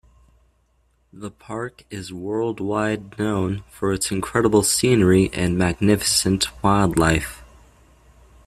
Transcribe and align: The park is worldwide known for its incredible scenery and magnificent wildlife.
The 1.13 1.29
park 1.29 1.83
is 1.91 2.11
worldwide 2.11 3.19
known 3.19 3.63
for 3.69 3.93
its 3.93 4.09
incredible 4.09 4.63
scenery 4.63 5.29
and 5.31 5.59
magnificent 5.59 6.47
wildlife. 6.63 7.43